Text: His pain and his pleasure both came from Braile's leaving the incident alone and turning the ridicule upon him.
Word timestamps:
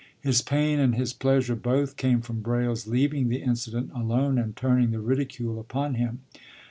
His 0.19 0.41
pain 0.41 0.79
and 0.79 0.95
his 0.95 1.13
pleasure 1.13 1.55
both 1.55 1.95
came 1.95 2.21
from 2.21 2.41
Braile's 2.41 2.87
leaving 2.87 3.29
the 3.29 3.43
incident 3.43 3.91
alone 3.93 4.39
and 4.39 4.55
turning 4.55 4.89
the 4.89 4.99
ridicule 4.99 5.59
upon 5.59 5.93
him. 5.93 6.21